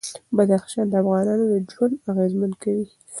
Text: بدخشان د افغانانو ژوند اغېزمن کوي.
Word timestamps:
بدخشان 0.35 0.85
د 0.91 0.93
افغانانو 1.01 1.45
ژوند 1.73 1.95
اغېزمن 2.11 2.51
کوي. 2.61 2.85